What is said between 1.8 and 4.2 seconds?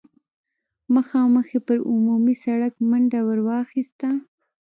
عمومي سړک منډه ور واخيسته.